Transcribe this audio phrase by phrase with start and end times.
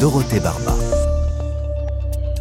[0.00, 0.74] Dorothée Barba.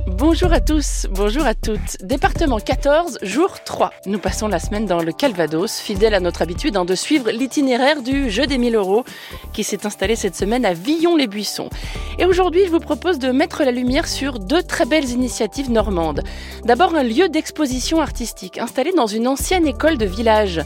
[0.07, 1.97] Bonjour à tous, bonjour à toutes.
[2.01, 3.91] Département 14, jour 3.
[4.05, 8.01] Nous passons la semaine dans le Calvados, fidèle à notre habitude hein, de suivre l'itinéraire
[8.01, 9.03] du jeu des 1000 euros
[9.51, 11.69] qui s'est installé cette semaine à Villon-les-Buissons.
[12.17, 16.23] Et aujourd'hui, je vous propose de mettre la lumière sur deux très belles initiatives normandes.
[16.63, 20.61] D'abord, un lieu d'exposition artistique installé dans une ancienne école de village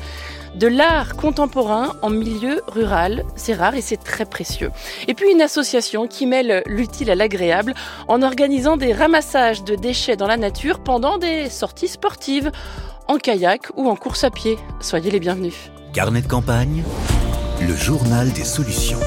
[0.56, 3.24] de l'art contemporain en milieu rural.
[3.36, 4.72] C'est rare et c'est très précieux.
[5.08, 7.74] Et puis une association qui mêle l'utile à l'agréable
[8.08, 12.52] en organisant des ramassages de déchets dans la nature pendant des sorties sportives,
[13.08, 14.58] en kayak ou en course à pied.
[14.80, 15.56] Soyez les bienvenus.
[15.94, 16.84] Carnet de campagne,
[17.62, 19.00] le journal des solutions.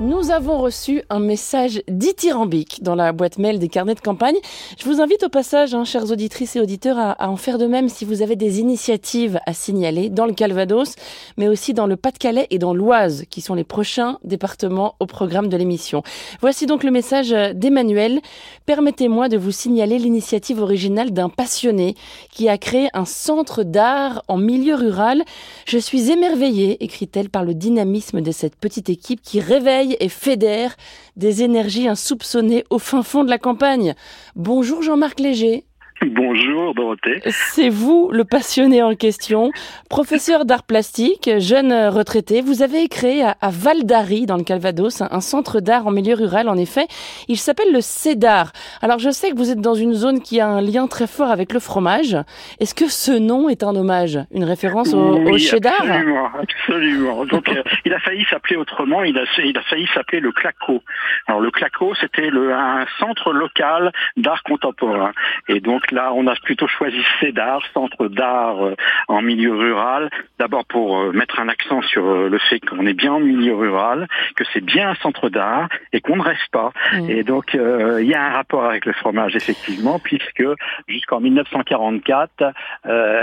[0.00, 4.36] Nous avons reçu un message dithyrambique dans la boîte mail des carnets de campagne.
[4.78, 7.88] Je vous invite au passage, hein, chères auditrices et auditeurs, à, en faire de même
[7.88, 10.94] si vous avez des initiatives à signaler dans le Calvados,
[11.36, 15.48] mais aussi dans le Pas-de-Calais et dans l'Oise, qui sont les prochains départements au programme
[15.48, 16.04] de l'émission.
[16.40, 18.20] Voici donc le message d'Emmanuel.
[18.66, 21.96] Permettez-moi de vous signaler l'initiative originale d'un passionné
[22.30, 25.24] qui a créé un centre d'art en milieu rural.
[25.66, 30.76] Je suis émerveillée, écrit-elle, par le dynamisme de cette petite équipe qui réveille et fédère
[31.16, 33.94] des énergies insoupçonnées au fin fond de la campagne.
[34.36, 35.64] Bonjour Jean-Marc Léger.
[36.06, 37.20] Bonjour Dorothée.
[37.26, 39.50] C'est vous le passionné en question,
[39.90, 42.40] professeur d'art plastique, jeune retraité.
[42.40, 46.48] Vous avez créé à, Val d'Ary, dans le Calvados, un, centre d'art en milieu rural,
[46.48, 46.86] en effet.
[47.26, 48.52] Il s'appelle le CEDAR.
[48.80, 51.30] Alors je sais que vous êtes dans une zone qui a un lien très fort
[51.30, 52.16] avec le fromage.
[52.60, 57.24] Est-ce que ce nom est un hommage, une référence au, oui, cheddar Absolument, absolument.
[57.24, 60.82] Donc euh, il a failli s'appeler autrement, il a, il a failli s'appeler le Claco.
[61.26, 65.12] Alors le Claco, c'était un centre local d'art contemporain.
[65.48, 68.74] Et donc là, on a plutôt choisi CEDAR, Centre d'art euh,
[69.08, 72.94] en milieu rural, d'abord pour euh, mettre un accent sur euh, le fait qu'on est
[72.94, 76.72] bien en milieu rural, que c'est bien un centre d'art et qu'on ne reste pas.
[76.92, 77.10] Mmh.
[77.10, 80.44] Et donc, il y a un rapport avec le fromage, effectivement, puisque
[80.86, 82.52] jusqu'en 1944,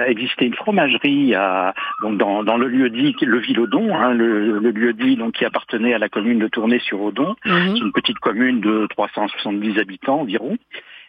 [0.07, 4.71] existait une fromagerie à, donc dans, dans, le lieu dit le Villodon, hein, le, le,
[4.71, 7.35] lieu dit donc, qui appartenait à la commune de Tournai-sur-Odon.
[7.45, 7.75] Mmh.
[7.75, 10.57] C'est une petite commune de 370 habitants environ.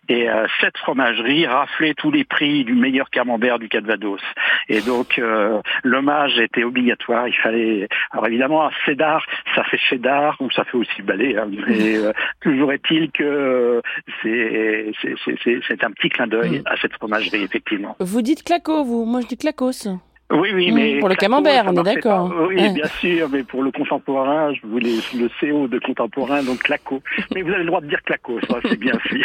[0.09, 4.21] Et euh, cette fromagerie raflait tous les prix du meilleur camembert du Calvados.
[4.69, 7.28] Et donc euh, l'hommage était obligatoire.
[7.28, 7.89] Il fallait.
[8.12, 9.25] Alors évidemment, Cédar,
[9.55, 11.37] ça fait cheddar ou ça fait aussi balai.
[11.37, 13.83] Hein, mais euh, toujours est-il que
[14.22, 14.93] c'est
[15.69, 17.97] c'est un petit clin d'œil à cette fromagerie effectivement.
[18.00, 19.05] Vous dites claco, vous.
[19.05, 19.89] Moi je dis clacos.
[20.32, 22.32] Oui, oui, mais pour le camembert, on est d'accord.
[22.48, 27.00] Oui, bien sûr, mais pour le contemporain, je voulais le CO de contemporain, donc claco.
[27.34, 29.25] Mais vous avez le droit de dire claco, ça c'est bien sûr.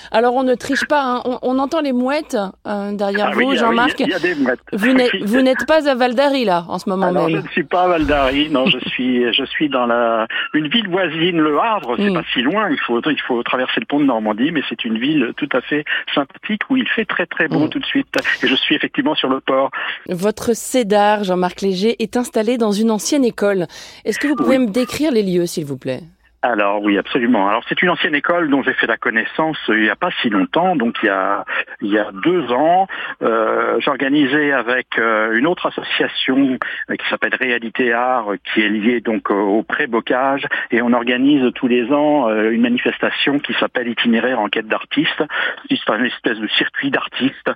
[0.10, 1.38] Alors on ne triche pas, hein.
[1.42, 2.36] on, entend les mouettes
[2.66, 4.00] euh, derrière ah vous, Jean-Marc.
[4.00, 4.60] Il y, a des mouettes.
[4.72, 7.36] Vous n'êtes pas à Val d'Ary là, en ce moment Alors, même.
[7.36, 10.68] Je ne suis pas à Val d'Ary, non, je suis, je suis dans la une
[10.68, 11.94] ville voisine, Le Havre.
[11.96, 12.14] C'est mm.
[12.14, 14.98] pas si loin, il faut, il faut traverser le pont de Normandie, mais c'est une
[14.98, 17.68] ville tout à fait sympathique où il fait très très beau mm.
[17.70, 18.08] tout de suite.
[18.42, 19.70] Et je suis effectivement sur le port.
[20.08, 23.66] Votre CEDAR, Jean-Marc Léger, est installé dans une ancienne école.
[24.04, 26.02] Est-ce que vous pouvez me décrire les lieux, s'il vous plaît?
[26.42, 27.48] Alors oui, absolument.
[27.48, 30.10] Alors c'est une ancienne école dont j'ai fait la connaissance euh, il n'y a pas
[30.20, 31.44] si longtemps, donc il y a
[31.80, 32.88] il y a deux ans.
[33.22, 36.58] Euh, J'organisais avec euh, une autre association
[36.90, 41.68] euh, qui s'appelle Réalité Art, qui est liée donc au pré-bocage, et on organise tous
[41.68, 45.22] les ans une manifestation qui s'appelle Itinéraire en quête d'artistes.
[45.70, 47.50] C'est une espèce de circuit d'artistes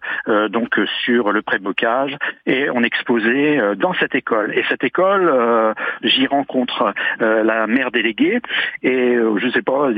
[0.50, 4.56] donc sur le pré-bocage, et on exposait dans cette école.
[4.56, 8.40] Et cette école, j'y rencontre la maire déléguée
[8.82, 9.90] et euh, je sais pas,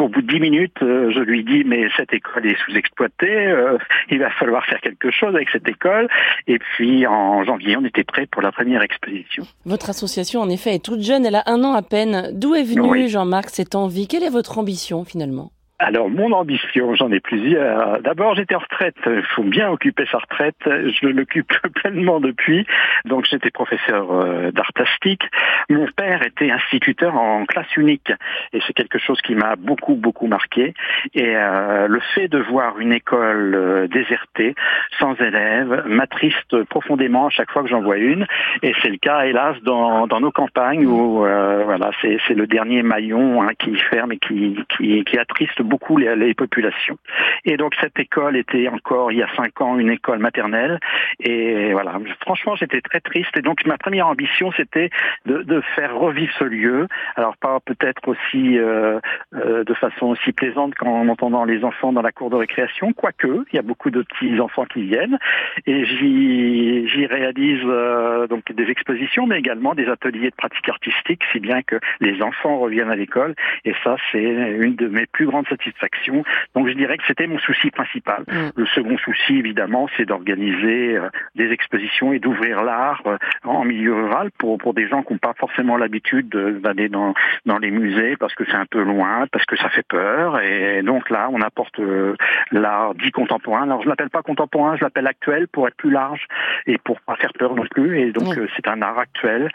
[0.00, 3.78] au bout de dix minutes, euh, je lui dis mais cette école est sous-exploitée, euh,
[4.10, 6.08] il va falloir faire quelque chose avec cette école.
[6.46, 9.44] Et puis en janvier, on était prêt pour la première exposition.
[9.64, 12.30] Votre association, en effet, est toute jeune, elle a un an à peine.
[12.32, 14.08] D'où est venue, Jean-Marc, cette envie?
[14.08, 15.50] Quelle est votre ambition finalement?
[15.80, 18.00] Alors, mon ambition, j'en ai plusieurs.
[18.00, 18.94] D'abord, j'étais en retraite.
[19.06, 20.54] Il faut bien occuper sa retraite.
[20.64, 22.64] Je l'occupe pleinement depuis.
[23.06, 25.22] Donc, j'étais professeur euh, d'art plastique.
[25.68, 28.12] Mon père était instituteur en classe unique.
[28.52, 30.74] Et c'est quelque chose qui m'a beaucoup, beaucoup marqué.
[31.12, 34.54] Et euh, le fait de voir une école euh, désertée,
[35.00, 38.26] sans élèves, m'attriste profondément à chaque fois que j'en vois une.
[38.62, 43.42] Et c'est le cas, hélas, dans, dans nos campagnes où, voilà, c'est le dernier maillon
[43.42, 46.98] hein, qui ferme et qui, qui, qui attriste beaucoup les, populations.
[47.44, 50.78] Et donc cette école était encore il y a cinq ans une école maternelle.
[51.20, 53.36] Et voilà, franchement j'étais très triste.
[53.36, 54.90] Et donc ma première ambition c'était
[55.26, 56.88] de, faire revivre ce lieu.
[57.16, 59.00] Alors pas peut-être aussi euh,
[59.34, 63.44] euh, de façon aussi plaisante qu'en entendant les enfants dans la cour de récréation, quoique
[63.52, 65.18] il y a beaucoup de petits enfants qui viennent.
[65.66, 71.40] Et j'y réalise euh, donc des expositions, mais également des ateliers de pratique artistique, si
[71.40, 73.34] bien que les enfants reviennent à l'école.
[73.64, 76.24] Et ça c'est une de mes plus grandes satisfaction.
[76.54, 78.24] Donc je dirais que c'était mon souci principal.
[78.28, 78.50] Mm.
[78.56, 83.94] Le second souci, évidemment, c'est d'organiser euh, des expositions et d'ouvrir l'art euh, en milieu
[83.94, 87.14] rural pour, pour des gens qui n'ont pas forcément l'habitude d'aller dans,
[87.46, 90.40] dans les musées parce que c'est un peu loin, parce que ça fait peur.
[90.40, 92.14] Et donc là, on apporte euh,
[92.50, 93.62] l'art dit contemporain.
[93.62, 96.26] Alors je l'appelle pas contemporain, je l'appelle actuel pour être plus large
[96.66, 98.00] et pour pas faire peur non plus.
[98.00, 99.50] Et donc c'est un art actuel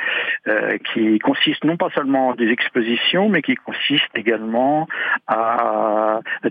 [0.92, 4.88] qui consiste non pas seulement des expositions, mais qui consiste également
[5.28, 5.89] à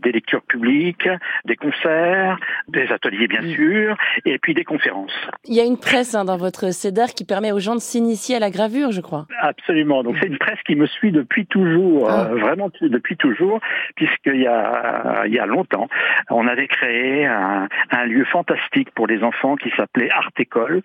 [0.03, 1.09] des lectures publiques,
[1.45, 2.39] des concerts,
[2.69, 5.13] des ateliers bien sûr, et puis des conférences.
[5.45, 8.37] Il y a une presse hein, dans votre CEDAR qui permet aux gens de s'initier
[8.37, 9.27] à la gravure, je crois.
[9.41, 10.03] Absolument.
[10.03, 12.29] Donc c'est une presse qui me suit depuis toujours, ah.
[12.31, 13.61] euh, vraiment depuis toujours,
[13.97, 15.89] puisqu'il y a, il y a longtemps,
[16.31, 17.69] on avait créé un,
[18.07, 20.83] lieu fantastique pour les enfants qui s'appelait Art École,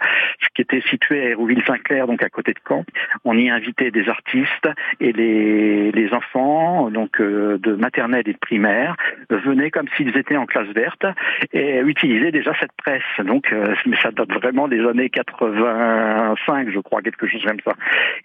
[0.56, 2.84] qui était situé à Hérouville-Saint-Clair, donc à côté de Caen.
[3.24, 4.68] On y invitait des artistes
[5.00, 8.96] et les, les enfants, donc euh, de maternelle et de primaire
[9.30, 11.06] venaient comme s'ils étaient en classe verte
[11.54, 13.02] et utilisaient déjà cette presse.
[13.26, 17.74] Donc, euh, mais ça date vraiment des années 85, je crois, quelque chose comme ça.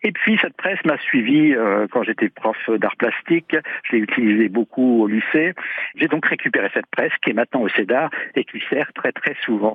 [0.03, 3.57] Et puis cette presse m'a suivi euh, quand j'étais prof d'art plastique.
[3.85, 5.55] Je l'ai utilisé beaucoup au lycée.
[5.97, 9.37] J'ai donc récupéré cette presse qui est maintenant au CEDAR et qui sert très très
[9.45, 9.75] souvent.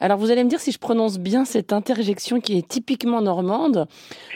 [0.00, 3.86] Alors vous allez me dire si je prononce bien cette interjection qui est typiquement normande.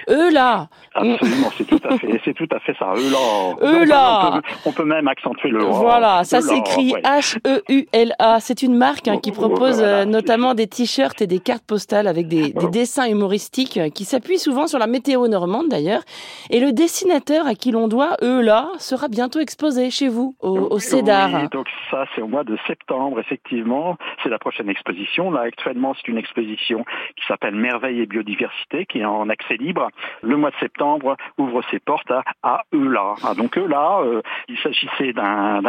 [0.08, 0.68] Eux là.
[0.94, 2.92] Absolument, c'est tout à fait, tout à fait ça.
[2.96, 3.54] Eux là.
[3.62, 4.40] Eux là.
[4.64, 5.64] On peut, même accentuer le.
[5.64, 8.40] Voilà, ça s'écrit H-E-U-L-A.
[8.40, 12.28] C'est une marque hein, qui propose euh, notamment des t-shirts et des cartes postales avec
[12.28, 16.02] des, dessins humoristiques euh, qui s'appuient souvent sur la météo normande d'ailleurs.
[16.50, 20.58] Et le dessinateur à qui l'on doit, eux là, sera bientôt exposé chez vous, au,
[20.58, 21.48] au CEDAR.
[21.50, 23.96] donc ça, c'est au mois de septembre, effectivement.
[24.22, 25.30] C'est la prochaine exposition.
[25.30, 26.84] Là, actuellement, c'est une exposition
[27.16, 29.88] qui s'appelle Merveille et biodiversité, qui est en accès libre.
[30.22, 33.14] Le mois de septembre ouvre ses portes à, à là.
[33.24, 35.25] Ah, donc eux là, euh, il s'agissait d'un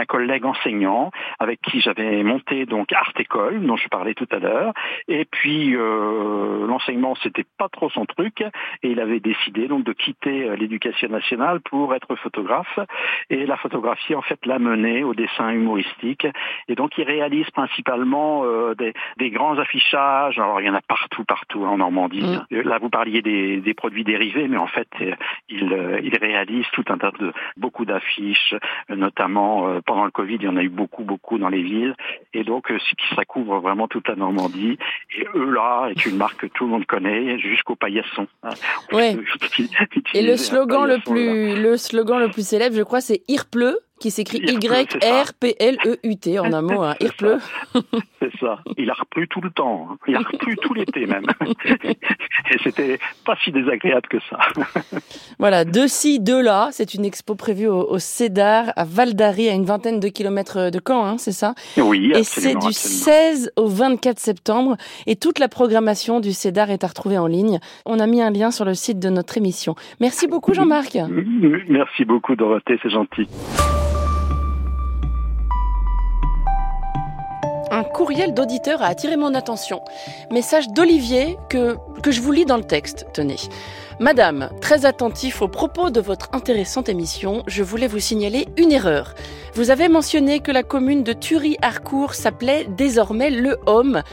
[0.07, 4.73] collègue enseignant avec qui j'avais monté donc Art École, dont je parlais tout à l'heure.
[5.07, 9.93] Et puis euh, l'enseignement, c'était pas trop son truc, et il avait décidé donc de
[9.93, 12.79] quitter euh, l'éducation nationale pour être photographe.
[13.29, 16.25] Et la photographie, en fait, l'a mené au dessin humoristique.
[16.67, 20.39] Et donc il réalise principalement euh, des, des, grands affichages.
[20.39, 22.37] Alors il y en a partout, partout en Normandie.
[22.49, 22.61] Mm.
[22.61, 24.87] Là, vous parliez des, des, produits dérivés, mais en fait,
[25.49, 28.55] il, il réalise tout un tas de beaucoup d'affiches,
[28.89, 29.46] notamment
[29.85, 31.95] pendant le Covid, il y en a eu beaucoup, beaucoup dans les villes.
[32.33, 32.77] Et donc, euh,
[33.15, 34.77] ça couvre vraiment toute la Normandie.
[35.17, 38.27] Et eux, là, est une marque que tout le monde connaît, jusqu'au paillasson.
[38.43, 38.49] Hein.
[40.13, 43.79] Et le slogan le plus, le slogan le plus célèbre, je crois, c'est «Il pleut»
[43.99, 46.95] qui s'écrit Y-R-P-L-E-U-T en un mot, hein.
[46.99, 47.39] il pleut.
[48.19, 48.59] C'est ça.
[48.77, 49.89] Il a replu tout le temps.
[49.91, 49.97] Hein.
[50.07, 51.25] Il a replu tout l'été même.
[51.41, 54.39] Et c'était pas si désagréable que ça.
[55.39, 56.69] Voilà, de ci, de là.
[56.71, 60.81] C'est une expo prévue au, Cédar, à Val d'Ari, à une vingtaine de kilomètres de
[60.85, 61.55] Caen, hein, c'est ça?
[61.77, 64.77] Oui, Et c'est du 16 au 24 septembre.
[65.05, 67.59] Et toute la programmation du Cédar est à retrouver en ligne.
[67.85, 69.75] On a mis un lien sur le site de notre émission.
[69.99, 70.97] Merci beaucoup Jean-Marc.
[71.69, 73.27] Merci beaucoup Dorothée, c'est gentil.
[77.71, 79.81] Un courriel d'auditeur a attiré mon attention.
[80.31, 83.37] Message d'Olivier que, je vous lis dans le texte, tenez.
[83.99, 89.15] Madame, très attentif aux propos de votre intéressante émission, je voulais vous signaler une erreur.
[89.53, 94.03] Vous avez mentionné que la commune de Thury-Harcourt s'appelait désormais Le Homme.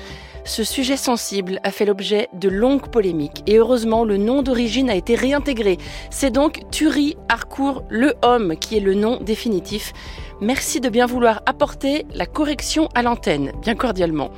[0.47, 4.95] Ce sujet sensible a fait l'objet de longues polémiques et heureusement le nom d'origine a
[4.95, 5.79] été réintégré.
[6.11, 9.95] C'est donc Thury Harcourt Le Homme qui est le nom définitif.
[10.41, 14.31] Merci de bien vouloir apporter la correction à l'antenne, bien cordialement.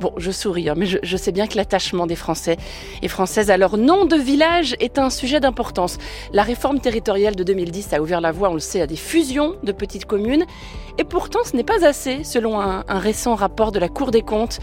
[0.00, 2.56] Bon, je souris, hein, mais je, sais bien que l'attachement des Français
[3.02, 5.98] et Françaises à leur nom de village est un sujet d'importance.
[6.32, 9.54] La réforme territoriale de 2010 a ouvert la voie, on le sait, à des fusions
[9.62, 10.44] de petites communes.
[10.96, 14.60] Et pourtant, ce n'est pas assez, selon un, récent rapport de la Cour des comptes,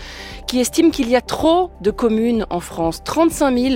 [0.47, 3.03] qui estime qu'il y a trop de communes en France.
[3.03, 3.75] 35 000,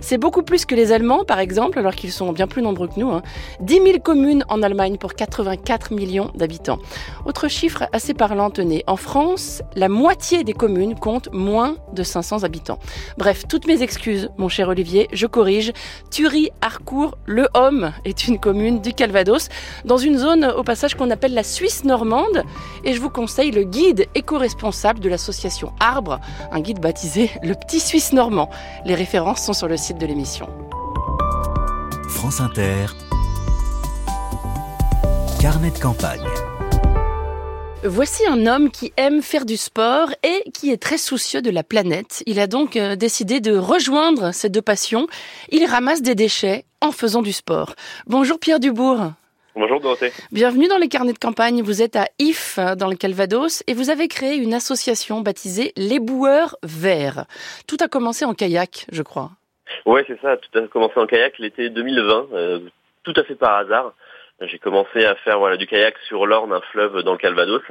[0.00, 3.00] c'est beaucoup plus que les Allemands, par exemple, alors qu'ils sont bien plus nombreux que
[3.00, 3.10] nous.
[3.10, 3.22] Hein.
[3.60, 6.78] 10 000 communes en Allemagne pour 84 millions d'habitants.
[7.24, 12.42] Autre chiffre assez parlant, tenez, en France, la moitié des communes comptent moins de 500
[12.44, 12.78] habitants.
[13.18, 15.72] Bref, toutes mes excuses, mon cher Olivier, je corrige.
[16.10, 19.48] Thury, Harcourt, Le Homme est une commune du Calvados,
[19.84, 22.42] dans une zone au passage qu'on appelle la Suisse normande.
[22.84, 26.20] Et je vous conseille le guide éco-responsable de l'association Arbre,
[26.52, 28.50] un guide baptisé Le Petit Suisse Normand.
[28.84, 30.48] Les références sont sur le site de l'émission.
[32.08, 32.86] France Inter,
[35.40, 36.53] carnet de campagne.
[37.86, 41.62] Voici un homme qui aime faire du sport et qui est très soucieux de la
[41.62, 42.22] planète.
[42.24, 45.06] Il a donc euh, décidé de rejoindre ces deux passions.
[45.50, 47.74] Il ramasse des déchets en faisant du sport.
[48.06, 49.12] Bonjour Pierre Dubourg.
[49.54, 50.12] Bonjour Dorothée.
[50.32, 51.60] Bienvenue dans les carnets de campagne.
[51.60, 56.00] Vous êtes à If, dans le Calvados, et vous avez créé une association baptisée Les
[56.00, 57.26] Boueurs Verts.
[57.66, 59.32] Tout a commencé en kayak, je crois.
[59.84, 60.38] Oui, c'est ça.
[60.38, 62.60] Tout a commencé en kayak l'été 2020, euh,
[63.02, 63.92] tout à fait par hasard.
[64.40, 67.62] J'ai commencé à faire voilà du kayak sur l'Orne, un fleuve dans le Calvados.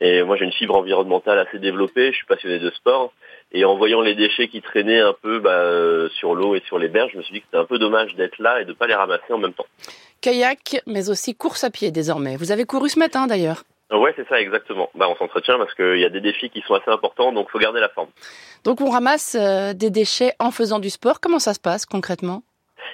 [0.00, 2.12] Et moi, j'ai une fibre environnementale assez développée.
[2.12, 3.12] Je suis passionné de sport.
[3.50, 6.78] Et en voyant les déchets qui traînaient un peu bah, euh, sur l'eau et sur
[6.78, 8.70] les berges, je me suis dit que c'était un peu dommage d'être là et de
[8.70, 9.66] ne pas les ramasser en même temps.
[10.20, 12.36] Kayak, mais aussi course à pied désormais.
[12.36, 14.90] Vous avez couru ce matin d'ailleurs Ouais, c'est ça, exactement.
[14.94, 17.58] Bah, on s'entretient parce qu'il y a des défis qui sont assez importants, donc faut
[17.58, 18.10] garder la forme.
[18.64, 21.20] Donc on ramasse euh, des déchets en faisant du sport.
[21.20, 22.42] Comment ça se passe concrètement?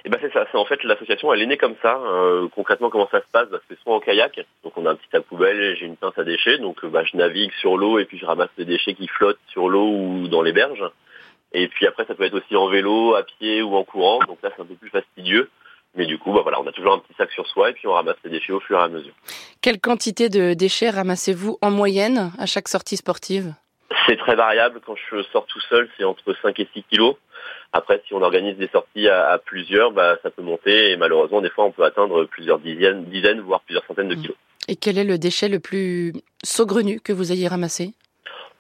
[0.05, 1.97] Et ben c'est ça, c'est en fait l'association elle est née comme ça.
[1.97, 3.49] Euh, concrètement comment ça se passe?
[3.49, 6.19] Bah, C'est soit en kayak, donc on a un petit à poubelle, j'ai une pince
[6.19, 9.09] à déchets, donc bah, je navigue sur l'eau et puis je ramasse des déchets qui
[9.09, 10.85] flottent sur l'eau ou dans les berges.
[11.53, 14.39] Et puis après ça peut être aussi en vélo, à pied ou en courant, donc
[14.43, 15.51] là c'est un peu plus fastidieux.
[15.97, 17.87] Mais du coup, bah voilà, on a toujours un petit sac sur soi et puis
[17.87, 19.15] on ramasse les déchets au fur et à mesure.
[19.63, 23.55] Quelle quantité de déchets ramassez-vous en moyenne à chaque sortie sportive?
[24.07, 24.81] C'est très variable.
[24.85, 27.17] Quand je sors tout seul, c'est entre 5 et 6 kilos.
[27.77, 31.41] Après, si on organise des sorties à, à, plusieurs, bah, ça peut monter et malheureusement,
[31.41, 34.37] des fois, on peut atteindre plusieurs dizaines, dizaines voire plusieurs centaines de kilos.
[34.69, 36.13] Et quel est le déchet le plus
[36.45, 37.91] saugrenu que vous ayez ramassé?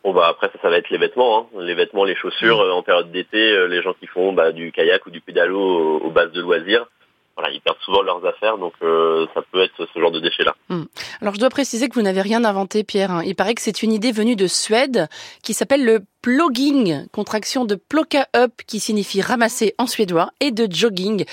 [0.02, 1.61] Bon bah après ça, ça va être les vêtements, hein.
[1.61, 2.61] les vêtements, les chaussures.
[2.61, 6.00] Euh, en période d'été, euh, les gens qui font bah, du kayak ou du pédalo
[6.00, 6.87] aux bases de loisirs,
[7.36, 10.54] voilà, ils perdent souvent leurs affaires, donc euh, ça peut être ce genre de déchets-là.
[10.70, 10.86] Hum.
[11.20, 13.10] Alors je dois préciser que vous n'avez rien inventé, Pierre.
[13.10, 13.22] hein.
[13.24, 15.08] Il paraît que c'est une idée venue de Suède
[15.42, 20.66] qui s'appelle le plogging, contraction de plocka up qui signifie ramasser en suédois, et de
[20.70, 21.24] jogging.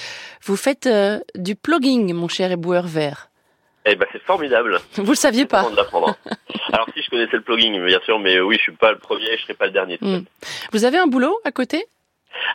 [0.43, 3.27] Vous faites euh, du plogging, mon cher éboueur vert.
[3.85, 4.79] Eh ben c'est formidable.
[4.95, 6.15] Vous le saviez pas de l'apprendre.
[6.71, 9.37] Alors si je connaissais le plugging, bien sûr, mais oui, je suis pas le premier,
[9.37, 9.97] je serai pas le dernier.
[10.01, 10.23] Hum.
[10.71, 11.85] Vous avez un boulot à côté?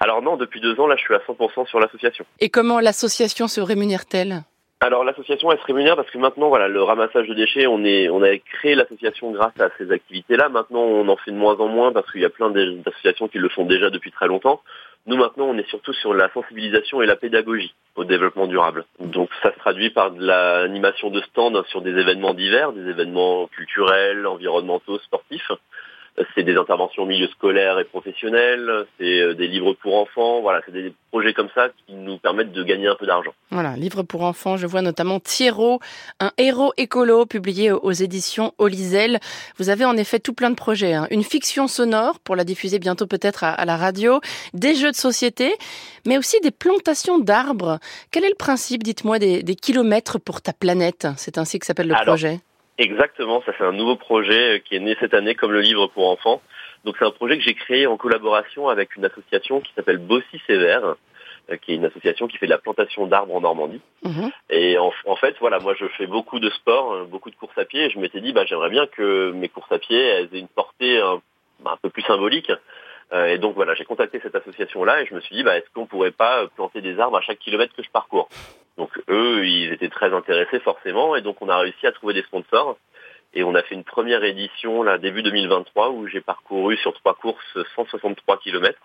[0.00, 2.25] Alors non, depuis deux ans, là, je suis à 100% sur l'association.
[2.40, 4.42] Et comment l'association se rémunère-t-elle?
[4.80, 8.11] Alors l'association, elle se rémunère parce que maintenant, voilà, le ramassage de déchets, on est,
[8.11, 10.50] on a créé l'association grâce à ces activités-là.
[10.50, 13.38] Maintenant, on en fait de moins en moins parce qu'il y a plein d'associations qui
[13.38, 14.61] le font déjà depuis très longtemps.
[15.06, 18.85] Nous, maintenant, on est surtout sur la sensibilisation et la pédagogie au développement durable.
[19.00, 23.47] Donc, ça se traduit par de l'animation de stands sur des événements divers, des événements
[23.47, 25.52] culturels, environnementaux, sportifs.
[26.35, 30.73] C'est des interventions au milieu scolaire et professionnel, c'est des livres pour enfants, voilà, c'est
[30.73, 33.32] des projets comme ça qui nous permettent de gagner un peu d'argent.
[33.50, 35.78] Voilà, livres pour enfants, je vois notamment Thierry,
[36.20, 39.18] un héros écolo publié aux éditions Olizel.
[39.58, 41.06] Vous avez en effet tout plein de projets, hein.
[41.11, 44.20] une fiction sonore pour la diffuser bientôt peut-être à, à la radio,
[44.54, 45.54] des jeux de société,
[46.06, 47.78] mais aussi des plantations d'arbres.
[48.11, 51.08] Quel est le principe, dites-moi, des, des kilomètres pour ta planète?
[51.16, 52.40] C'est ainsi que s'appelle le Alors, projet.
[52.78, 56.09] Exactement, ça c'est un nouveau projet qui est né cette année comme le livre pour
[56.11, 56.42] enfants.
[56.85, 60.40] Donc c'est un projet que j'ai créé en collaboration avec une association qui s'appelle Bossy
[60.47, 60.97] Sévère,
[61.62, 63.80] qui est une association qui fait de la plantation d'arbres en Normandie.
[64.04, 64.30] Mhm.
[64.50, 67.64] Et en, en, fait, voilà, moi je fais beaucoup de sport, beaucoup de courses à
[67.64, 70.40] pied, et je m'étais dit, bah, j'aimerais bien que mes courses à pied elles aient
[70.40, 71.23] une portée un,
[71.64, 72.52] un peu plus symbolique.
[73.12, 75.70] Euh, et donc voilà, j'ai contacté cette association-là et je me suis dit, bah, est-ce
[75.72, 78.28] qu'on pourrait pas planter des arbres à chaque kilomètre que je parcours?
[78.76, 82.22] Donc eux, ils étaient très intéressés forcément, et donc on a réussi à trouver des
[82.22, 82.76] sponsors.
[83.32, 87.14] Et on a fait une première édition là début 2023 où j'ai parcouru sur trois
[87.14, 88.80] courses 163 kilomètres.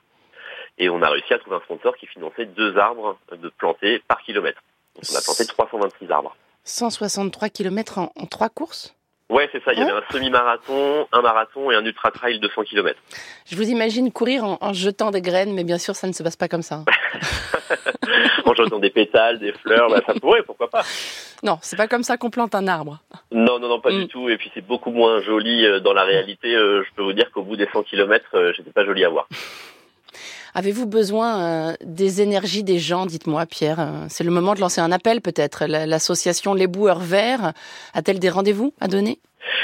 [0.78, 4.22] Et on a réussi à trouver un sponsor qui finançait deux arbres de planter par
[4.24, 4.62] kilomètre.
[4.98, 6.36] On a planté 326 arbres.
[6.64, 8.96] 163 km en trois courses?
[9.32, 9.72] Ouais, c'est ça.
[9.74, 9.90] Il y Ouais.
[9.90, 13.00] avait un semi-marathon, un marathon et un ultra-trail de 100 km.
[13.50, 16.22] Je vous imagine courir en, en jetant des graines, mais bien sûr, ça ne se
[16.22, 16.84] passe pas comme ça.
[18.46, 20.84] en jetant des pétales, des fleurs, bah, ça pourrait, pourquoi pas.
[21.44, 23.00] Non, c'est pas comme ça qu'on plante un arbre.
[23.32, 23.98] Non, non, non, pas Mm.
[24.00, 24.30] du tout.
[24.30, 26.54] Et puis c'est beaucoup moins joli euh, dans la réalité.
[26.56, 29.10] Euh, je peux vous dire qu'au bout des 100 km, euh, j'étais pas joli à
[29.10, 29.28] voir.
[30.54, 33.80] Avez-vous besoin euh, des énergies des gens Dites-moi, Pierre.
[33.80, 35.66] Euh, C'est le moment de lancer un appel, peut-être.
[35.66, 37.54] La- L'association Les Boueurs Verts
[37.94, 39.20] a-t-elle des rendez-vous à donner?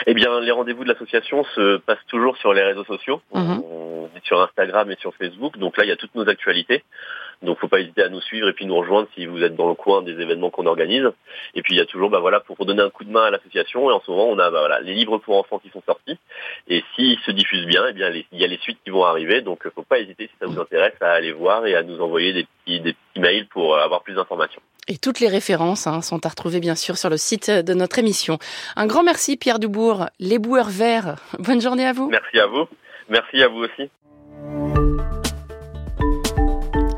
[0.08, 3.22] Eh bien, les rendez-vous de l'association se passent toujours sur les réseaux sociaux.
[3.34, 3.62] Mhm.
[3.72, 5.58] On est sur Instagram et sur Facebook.
[5.58, 6.84] Donc là, il y a toutes nos actualités.
[7.42, 9.70] Donc, faut pas hésiter à nous suivre et puis nous rejoindre si vous êtes dans
[9.70, 11.06] le coin des événements qu'on organise.
[11.54, 13.32] Et puis, il y a toujours, bah voilà, pour donner un coup de main à
[13.32, 13.90] l'association.
[13.90, 16.18] Et en ce moment, on a, bah voilà, les livres pour enfants qui sont sortis.
[16.68, 19.42] Et s'ils se diffusent bien, eh bien, il y a les suites qui vont arriver.
[19.42, 22.34] Donc, faut pas hésiter si ça vous intéresse à aller voir et à nous envoyer
[22.34, 24.62] des petits, des petits mails pour euh, avoir plus d'informations.
[24.88, 28.00] Et toutes les références hein, sont à retrouver, bien sûr, sur le site de notre
[28.00, 28.40] émission.
[28.76, 30.06] Un grand merci, Pierre Dubourg.
[30.20, 31.16] Les Boueurs Verts.
[31.40, 32.10] Bonne journée à vous.
[32.10, 32.68] Merci à vous.
[33.10, 33.90] Merci à vous aussi.